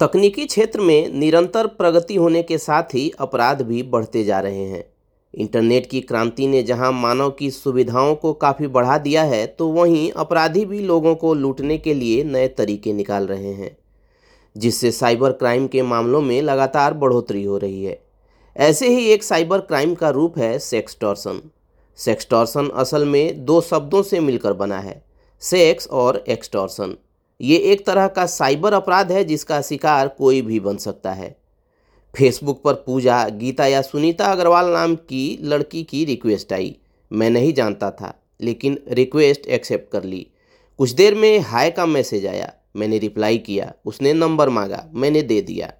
तकनीकी 0.00 0.44
क्षेत्र 0.46 0.80
में 0.80 1.12
निरंतर 1.12 1.66
प्रगति 1.68 2.14
होने 2.16 2.42
के 2.42 2.58
साथ 2.58 2.94
ही 2.94 3.10
अपराध 3.20 3.60
भी 3.62 3.82
बढ़ते 3.84 4.22
जा 4.24 4.38
रहे 4.40 4.64
हैं। 4.64 4.84
इंटरनेट 5.34 5.86
की 5.86 6.00
क्रांति 6.00 6.46
ने 6.46 6.62
जहाँ 6.62 6.90
मानव 6.92 7.30
की 7.30 7.50
सुविधाओं 7.50 8.14
को 8.14 8.32
काफ़ी 8.34 8.66
बढ़ा 8.66 8.96
दिया 8.98 9.22
है 9.22 9.46
तो 9.48 9.68
वहीं 9.68 10.10
अपराधी 10.12 10.64
भी 10.64 10.78
लोगों 10.80 11.14
को 11.14 11.32
लूटने 11.34 11.76
के 11.78 11.94
लिए 11.94 12.22
नए 12.24 12.46
तरीके 12.48 12.92
निकाल 12.92 13.26
रहे 13.26 13.52
हैं, 13.52 13.76
जिससे 14.56 14.90
साइबर 14.90 15.32
क्राइम 15.32 15.66
के 15.66 15.82
मामलों 15.82 16.20
में 16.20 16.40
लगातार 16.42 16.94
बढ़ोतरी 16.94 17.44
हो 17.44 17.58
रही 17.58 17.84
है। 17.84 17.98
ऐसे 18.56 18.88
ही 18.88 19.06
एक 19.06 19.22
साइबर 19.22 19.60
क्राइम 19.60 19.94
का 19.94 20.10
रूप 20.10 20.38
है 20.38 20.58
सेक्सटॉर्सन। 20.60 21.42
सेक्सटॉर्सन 21.98 22.70
असल 22.74 23.04
में 23.04 23.44
दो 23.44 23.60
शब्दों 23.60 24.02
से 24.02 24.20
मिलकर 24.20 24.52
बना 24.54 24.78
है, 24.78 25.02
सेक्स 25.42 25.88
और 25.88 26.24
एक्सटॉर्सन। 26.28 26.96
ये 27.40 27.56
एक 27.56 27.86
तरह 27.86 28.08
का 28.08 28.26
साइबर 28.26 28.72
अपराध 28.72 29.12
है 29.12 29.24
जिसका 29.24 29.62
शिकार 29.62 30.08
कोई 30.08 30.42
भी 30.42 30.60
बन 30.60 30.76
सकता 30.76 31.12
है। 31.12 31.36
फेसबुक 32.16 32.62
पर 32.62 32.74
पूजा, 32.74 33.28
गीता 33.28 33.66
या 33.66 33.82
सुनीता 33.82 34.24
अग्रवाल 34.24 34.66
नाम 34.66 34.94
की 34.94 35.38
लड़की 35.42 35.82
की 35.82 36.04
रिक्वेस्ट 36.04 36.52
आई। 36.52 36.76
मैं 37.12 37.30
नहीं 37.30 37.52
जानता 37.52 37.90
था, 37.90 38.22
लेकिन 38.40 38.78
रिक्वेस्ट 38.88 39.46
एक्सेप्ट 39.46 39.92
कर 39.92 40.04
ली। 40.04 40.26
कुछ 40.78 40.90
देर 40.90 41.14
में 41.14 41.38
हाय 41.38 41.70
का 41.70 41.86
मैसेज 41.86 42.26
आया। 42.26 42.52
मैंने 42.76 42.98
रिप्लाई 42.98 43.38
किया। 43.38 43.72
उसने 43.86 44.12
नंबर 44.12 44.48
मांगा। 44.48 44.90
मैंने 44.94 45.22
दे 45.22 45.42
दिया। 45.42 45.72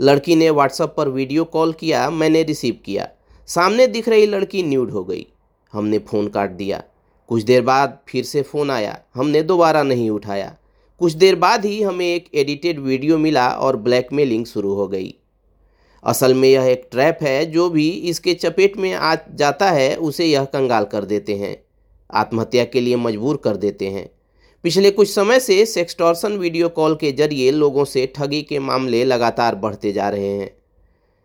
लड़की 0.00 0.36
ने 0.36 0.50
व्हाट्सएप 0.50 0.94
पर 0.96 1.08
वीडियो 1.08 1.44
कॉल 1.44 1.72
किया। 1.72 2.10
मैंने 2.10 2.42
रिसीव 2.42 2.78
किया। 2.84 3.08
सामने 3.46 3.86
दिख 3.86 4.08
रही 4.08 4.26
लड़की 4.26 4.62
न्यूड 4.62 4.90
हो 4.90 5.04
गई। 5.04 5.26
हमने 5.72 5.98
फ़ोन 5.98 6.28
काट 6.28 6.50
दिया। 6.50 6.82
कुछ 7.28 7.42
देर 7.42 7.62
बाद 7.62 7.98
फिर 8.08 8.24
से 8.24 8.42
फ़ोन 8.42 8.70
आया। 8.70 8.98
हमने 9.14 9.42
दोबारा 9.42 9.82
नहीं 9.82 10.10
उठाया। 10.10 10.56
कुछ 11.00 11.12
देर 11.12 11.34
बाद 11.34 11.64
ही 11.64 11.82
हमें 11.82 12.06
एक 12.06 12.28
एडिटेड 12.34 12.78
वीडियो 12.78 13.18
मिला 13.18 13.48
और 13.48 13.76
ब्लैकमेलिंग 13.76 14.44
शुरू 14.46 14.74
हो 14.74 14.88
गई। 14.88 15.14
असल 16.04 16.34
में 16.34 16.48
यह 16.48 16.64
एक 16.64 16.88
ट्रैप 16.90 17.18
है, 17.22 17.44
जो 17.46 17.68
भी 17.70 17.88
इसके 17.88 18.34
चपेट 18.34 18.76
में 18.76 18.92
आ 18.92 19.14
जाता 19.34 19.70
है, 19.70 19.96
उसे 19.96 20.26
यह 20.26 20.44
कंगाल 20.44 20.84
कर 20.84 21.04
देते 21.04 21.34
हैं। 21.34 21.56
आत्महत्या 22.10 22.64
के 22.64 22.80
लिए 22.80 22.96
मजबूर 22.96 23.36
कर 23.36 23.56
देते 23.56 23.88
हैं। 23.88 24.08
पिछले 24.64 24.90
कुछ 24.90 25.10
समय 25.10 25.40
से 25.40 25.64
सेक्सटॉर्सन 25.66 26.32
वीडियो 26.32 26.68
कॉल 26.68 26.94
के 26.94 27.12
ज़रिए 27.12 27.50
लोगों 27.50 27.84
से 27.84 28.06
ठगी 28.16 28.42
के 28.42 28.58
मामले 28.58 29.04
लगातार 29.04 29.54
बढ़ते 29.54 29.92
जा 29.92 30.08
रहे 30.08 30.28
हैं। 30.28 30.50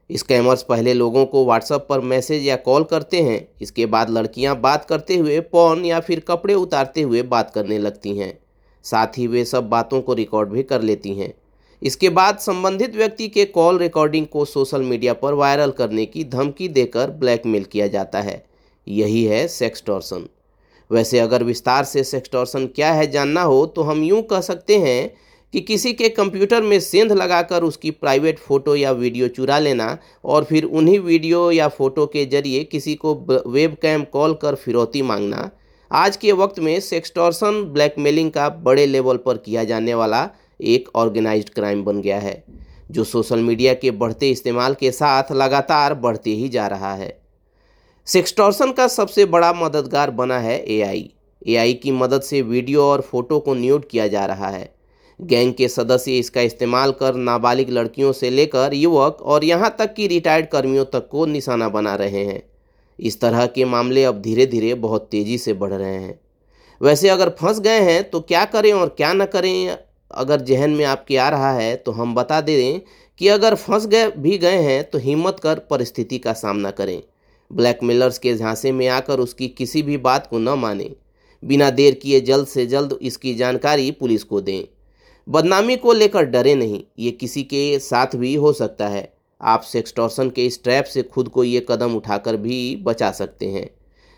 स्कैमर्स 0.09 0.63
पहले 0.63 0.94
लोगों 0.94 1.25
को 1.25 1.45
व्हाट्सएप 1.45 1.85
पर 1.89 2.00
मैसेज 2.00 2.47
या 2.47 2.56
कॉल 2.56 2.83
करते 2.83 3.22
हैं, 3.22 3.47
इसके 3.61 3.85
बाद 3.85 4.09
लड़कियाँ 4.09 4.59
बात 4.61 4.85
करते 4.85 5.17
हुए 5.17 5.39
पौन 5.39 5.85
या 5.85 6.00
फिर 6.00 6.19
कपड़े 6.19 6.53
उतारते 6.53 7.02
हुए 7.02 7.22
बात 7.22 7.52
करने 7.53 7.78
लगती 7.78 8.17
हैं। 8.17 8.41
साथ 8.86 9.18
ही 9.18 9.28
वे 9.28 9.46
सब 9.46 9.70
बातों 9.70 10.02
को 10.02 10.14
रिकॉर्ड 10.14 10.50
भी 10.50 10.64
कर 10.64 10.82
लेती 10.82 11.14
हैं। 11.14 11.34
इसके 11.82 12.10
बाद 12.12 12.38
संबंधित 12.40 12.96
व्यक्ति 12.96 13.28
के 13.28 13.46
कॉल 13.48 13.78
रिकॉर्डिंग 13.78 14.28
को 14.28 14.46
सोशल 14.46 14.82
मीडिया 14.84 15.14
पर 15.14 15.34
वायरल 15.34 15.72
करने 15.72 16.06
की 16.06 16.24
धमकी 16.26 16.68
देकर 16.70 17.12
ब्लैकमेल 17.12 17.64
किया 17.64 17.88
जाता 17.88 18.22
है। 18.22 18.44
यही 18.88 19.24
है 19.26 19.48
सेक्सटॉर्सन 19.48 20.28
वैसे 20.92 21.20
अगर 21.20 21.44
विस्तार 21.44 21.84
से 21.84 22.04
सेक्सटॉर्सन 22.04 22.66
क्या 22.68 22.92
है 22.94 23.09
जानना 23.12 23.42
हो 23.44 23.66
तो 23.66 23.82
हम 23.82 24.04
यूँ 24.04 24.22
कह 24.22 24.42
सकते 24.42 24.78
हैं 24.78 25.12
कि 25.54 25.59
किसी 25.62 25.92
के 25.94 26.09
कंप्यूटर 26.09 26.62
में 26.62 26.80
सेंध 26.80 27.12
लगाकर 27.12 27.64
उसकी 27.64 27.92
प्राइवेट 27.92 28.40
फ़ोटो 28.40 28.76
या 28.76 28.92
वीडियो 28.92 29.28
चुरा 29.28 29.58
लेना 29.59 29.98
और 30.26 30.44
फिर 30.44 30.64
उन्हीं 30.64 31.00
वीडियो 31.00 31.50
या 31.52 31.68
फ़ोटो 31.70 32.06
के 32.06 32.26
ज़रिए 32.26 32.64
किसी 32.64 32.96
को 32.96 33.14
वेब 33.48 33.76
कैम 33.82 34.04
कॉल 34.04 34.34
कर 34.34 34.56
फिरौती 34.56 35.02
मांगना 35.02 35.50
आज 35.92 36.16
के 36.17 36.31
वक्त 36.31 36.59
में 36.59 36.80
सेक्सटॉर्सन 36.80 37.61
ब्लैकमेलिंग 37.73 38.30
का 38.31 38.47
बड़े 38.58 38.86
लेवल 38.86 39.17
पर 39.17 39.38
किया 39.38 39.64
जाने 39.64 39.94
वाला 39.94 40.30
एक 40.64 40.88
ऑर्गेनाइज्ड 40.95 41.50
क्राइम 41.50 41.84
बन 41.84 42.00
गया 42.02 42.20
है, 42.20 42.44
जो 42.92 43.03
सोशल 43.03 43.39
मीडिया 43.39 43.73
के 43.73 43.92
बढ़ते 43.94 44.30
इस्तेमाल 44.30 44.73
के 44.73 44.92
साथ 44.92 45.31
लगातार 45.31 45.94
बढ़ते 45.95 46.30
ही 46.30 46.47
जा 46.50 46.67
रहा 46.67 46.94
है। 46.94 47.17
सेक्सटॉर्सन 48.08 48.72
का 48.72 48.88
सबसे 48.88 49.25
बड़ा 49.25 49.52
मददगार 49.53 50.12
बना 50.12 50.38
है 50.40 50.57
एआई 50.68 51.09
एआई 51.47 51.74
की 51.74 51.91
मदद 51.91 52.22
से 52.22 52.41
वीडियो 52.41 52.84
और 52.84 53.02
फ़ोटो 53.02 53.40
को 53.40 53.53
न्यूट 53.53 53.90
किया 53.90 54.08
जा 54.08 54.25
रहा 54.25 54.50
है। 54.50 54.73
गैंग 55.19 55.53
के 55.53 55.68
सदस्य 55.68 56.18
इसका 56.19 56.41
इस्तेमाल 56.41 56.91
कर 56.91 57.16
नाबालिग 57.16 57.69
लड़कियों 57.69 58.12
से 58.12 58.29
लेकर 58.29 58.73
युवक 58.73 59.22
और 59.22 59.44
यहाँ 59.44 59.75
तक 59.79 59.94
कि 59.94 60.08
रिटायर्ड 60.08 60.47
कर्मियों 60.50 60.85
तक 60.85 61.08
को 61.12 61.25
निशाना 61.25 61.69
बना 61.69 61.96
रहे 61.96 62.23
हैं। 62.25 62.41
इस 63.01 63.19
तरह 63.22 63.45
के 63.47 63.66
मामले 63.66 64.03
अब 64.03 64.22
धीरे 64.22 64.45
धीरे 64.45 64.73
बहुत 64.75 65.07
तेज़ी 65.12 65.38
से 65.38 65.53
बढ़ 65.53 65.73
रहे 65.73 65.95
हैं। 65.95 66.19
वैसे 66.81 67.09
अगर 67.09 67.29
फंस 67.39 67.59
गए 67.59 67.79
हैं 67.81 68.09
तो 68.09 68.19
क्या 68.22 68.44
करें 68.45 68.72
और 68.73 68.89
क्या 68.97 69.13
न 69.13 69.25
करें, 69.25 69.78
अगर 70.12 70.41
जहन 70.41 70.69
में 70.69 70.84
आपके 70.85 71.17
आ 71.17 71.29
रहा 71.29 71.51
है 71.53 71.75
तो 71.75 71.91
हम 71.91 72.16
बता 72.16 72.41
दे 72.41 72.57
दें 72.57 72.81
कि 73.22 73.28
अगर 73.28 73.56
फंस 73.56 73.85
गए, 73.85 74.09
भी 74.09 74.38
गए 74.38 74.57
हैं 74.57 74.84
तो 74.84 74.97
हिम्मत 74.97 75.40
कर 75.40 75.59
परिस्थिति 75.69 76.17
का 76.17 76.34
सामना 76.34 76.72
करें। 76.72 77.01
ब्लैकमेलर्स 77.51 78.17
के 78.17 78.35
झांसे 78.35 78.72
में 78.72 78.88
आकर 78.88 79.19
उसकी 79.19 79.47
किसी 79.47 79.81
भी 79.81 79.97
बात 80.00 80.28
को 80.28 80.40
न 80.40 80.50
माने। 80.59 80.90
बिना 81.44 81.69
देर 81.69 81.94
किए 81.94 82.19
जल्द 82.22 82.47
से 82.47 82.66
जल्द 82.66 82.97
इसकी 83.01 83.34
जानकारी 83.35 83.90
पुलिस 83.91 84.23
को 84.23 84.41
दें। 84.41 84.63
बदनामी 85.28 85.75
को 85.78 85.94
लेकर 85.94 86.25
डरे 86.25 86.53
नहीं, 86.56 86.84
ये 87.00 87.11
किसी 87.11 87.44
के 87.44 87.79
साथ 87.79 88.16
भी 88.16 88.34
हो 88.35 88.53
सकता 88.53 88.88
है। 88.88 89.11
आप 89.41 89.62
सेक्सटॉर्सन 89.63 90.29
के 90.29 90.46
इस 90.46 90.63
ट्रैप 90.63 90.85
से 90.85 91.03
खुद 91.03 91.29
को 91.29 91.44
ये 91.44 91.66
कदम 91.69 91.96
उठाकर 91.96 92.38
भी 92.38 92.75
बचा 92.84 93.12
सकते 93.12 93.46
हैं। 93.47 93.69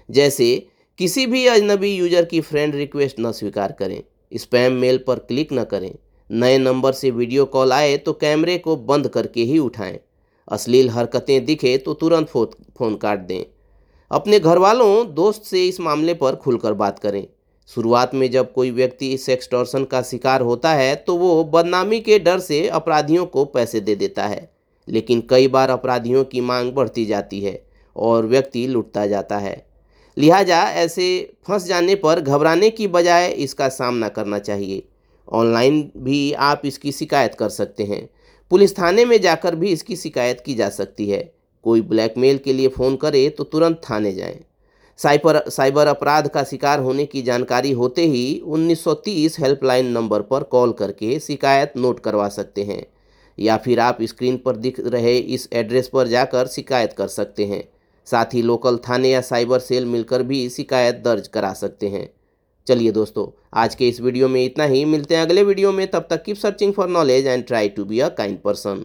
जैसे, 0.09 0.67
किसी 0.99 1.25
भी 1.25 1.45
अजनबी 1.47 1.95
यूज़र 1.95 2.25
की 2.25 2.41
फ्रेंड 2.41 2.75
रिक्वेस्ट 2.75 3.19
न 3.19 3.31
स्वीकार 3.31 3.71
करें 3.71 4.01
स्पैम 4.31 4.73
मेल 4.73 4.97
पर 5.07 5.19
क्लिक 5.21 5.53
न 5.53 5.63
करें, 5.63 5.93
नए 6.29 6.57
नंबर 6.57 6.93
से 6.93 7.11
वीडियो 7.11 7.45
कॉल 7.47 7.71
आए 7.73 7.95
तो 7.97 8.13
कैमरे 8.15 8.57
को 8.57 8.75
बंद 8.77 9.07
करके 9.07 9.43
ही 9.43 9.57
उठाएँ। 9.59 9.99
अश्लील 10.47 10.89
हरकतें 10.89 11.45
दिखे 11.45 11.77
तो 11.77 11.93
तुरंत 11.93 12.27
फो 12.27 12.45
फ़ोन 12.77 12.95
काट 12.95 13.19
दें। 13.19 13.43
अपने 14.11 14.39
घर 14.39 14.57
वालों 14.57 15.13
दोस्त 15.13 15.43
से 15.43 15.65
इस 15.67 15.79
मामले 15.79 16.13
पर 16.13 16.35
खुलकर 16.35 16.73
बात 16.75 16.99
करें। 16.99 17.25
शुरुआत 17.69 18.15
में 18.15 18.29
जब 18.31 18.51
कोई 18.53 18.71
व्यक्ति 18.71 19.17
सेक्सटॉर्सन 19.17 19.83
का 19.85 20.01
शिकार 20.01 20.41
होता 20.41 20.73
है 20.73 20.95
तो 20.97 21.15
वो 21.17 21.43
बदनामी 21.43 21.99
के 21.99 22.17
डर 22.19 22.39
से 22.39 22.67
अपराधियों 22.69 23.25
को 23.25 23.45
पैसे 23.45 23.79
दे 23.79 23.95
देता 23.95 24.25
है। 24.25 24.49
लेकिन 24.87 25.23
कई 25.29 25.47
बार 25.47 25.69
अपराधियों 25.69 26.23
की 26.23 26.41
मांग 26.41 26.71
बढ़ती 26.73 27.05
जाती 27.05 27.41
है 27.41 27.61
और 27.95 28.25
व्यक्ति 28.25 28.67
लुटता 28.67 29.05
जाता 29.07 29.37
है। 29.37 29.65
लिहाजा 30.17 30.61
ऐसे 30.61 31.35
फंस 31.47 31.65
जाने 31.65 31.95
पर 31.95 32.19
घबराने 32.19 32.69
की 32.69 32.87
बजाय 32.87 33.27
इसका 33.27 33.69
सामना 33.69 34.07
करना 34.07 34.39
चाहिए। 34.39 34.83
ऑनलाइन 35.27 35.91
भी 35.97 36.33
आप 36.33 36.61
इसकी 36.65 36.91
शिकायत 36.91 37.35
कर 37.35 37.49
सकते 37.49 37.83
हैं। 37.83 38.07
पुलिस 38.51 38.77
थाने 38.77 39.05
में 39.05 39.21
जाकर 39.21 39.55
भी 39.55 39.67
इसकी 39.67 39.95
शिकायत 39.95 40.43
की 40.45 40.53
जा 40.53 40.69
सकती 40.69 41.09
है। 41.09 41.33
कोई 41.63 41.81
ब्लैकमेल 41.81 42.37
के 42.37 42.53
लिए 42.53 42.67
फ़ोन 42.67 42.95
करे 42.95 43.29
तो 43.29 43.43
तुरंत 43.43 43.81
थाने 43.89 44.13
जाएँ। 44.13 44.39
साइबर 44.99 45.39
साइबर 45.49 45.87
अपराध 45.87 46.27
का 46.27 46.43
शिकार 46.43 46.79
होने 46.79 47.05
की 47.05 47.21
जानकारी 47.21 47.71
होते 47.71 48.05
ही 48.05 48.41
1930 48.45 49.39
हेल्पलाइन 49.39 49.87
नंबर 49.87 50.21
पर 50.21 50.43
कॉल 50.43 50.71
करके 50.71 51.19
शिकायत 51.19 51.73
नोट 51.77 51.99
करवा 51.99 52.27
सकते 52.29 52.63
हैं। 52.63 52.85
या 53.37 53.57
फिर 53.57 53.79
आप 53.79 54.01
स्क्रीन 54.01 54.37
पर 54.37 54.55
दिख 54.55 54.79
रहे 54.79 55.17
इस 55.17 55.47
एड्रेस 55.53 55.87
पर 55.87 56.07
जाकर 56.07 56.47
शिकायत 56.47 56.93
कर 56.93 57.07
सकते 57.07 57.45
हैं। 57.45 57.63
साथ 58.07 58.33
ही 58.33 58.41
लोकल 58.41 58.77
थाने 58.89 59.09
या 59.09 59.21
साइबर 59.21 59.59
सेल 59.59 59.85
मिलकर 59.85 60.23
भी 60.23 60.47
शिकायत 60.49 61.01
दर्ज 61.05 61.27
करा 61.27 61.53
सकते 61.53 61.87
हैं। 61.87 62.09
चलिए 62.67 62.91
दोस्तों, 62.91 63.27
आज 63.53 63.75
के 63.75 63.87
इस 63.89 64.01
वीडियो 64.01 64.27
में 64.27 64.43
इतना 64.45 64.63
ही। 64.63 64.83
मिलते 64.85 65.15
हैं 65.15 65.21
अगले 65.21 65.43
वीडियो 65.43 65.71
में। 65.71 65.85
तब 65.87 66.07
तक 66.09 66.23
keep 66.23 66.35
searching 66.35 66.73
for 66.73 66.89
knowledge 66.89 67.27
and 67.27 67.45
try 67.45 67.69
to 67.69 67.85
be 67.85 67.99
a 67.99 68.09
kind 68.09 68.39
person 68.41 68.83